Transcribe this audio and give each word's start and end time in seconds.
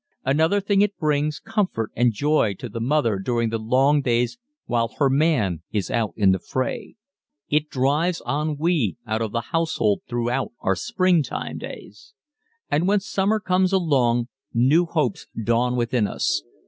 Another 0.25 0.59
thing 0.59 0.81
it 0.81 0.97
brings 0.97 1.39
comfort 1.39 1.91
and 1.95 2.11
joy 2.11 2.55
to 2.55 2.67
the 2.67 2.79
mother 2.79 3.19
during 3.19 3.49
the 3.51 3.59
long 3.59 4.01
days 4.01 4.39
while 4.65 4.87
her 4.97 5.11
man 5.11 5.61
is 5.71 5.91
out 5.91 6.11
in 6.15 6.31
the 6.31 6.39
fray. 6.39 6.95
It 7.49 7.69
drives 7.69 8.19
ennui 8.27 8.97
out 9.05 9.21
of 9.21 9.31
the 9.31 9.51
household 9.53 10.01
throughout 10.09 10.53
our 10.59 10.75
springtime 10.75 11.59
days. 11.59 12.15
And 12.71 12.87
when 12.87 12.99
summer 12.99 13.39
comes 13.39 13.71
along 13.71 14.27
new 14.55 14.85
hopes 14.87 15.27
dawn 15.39 15.75
within 15.75 16.07
us. 16.07 16.41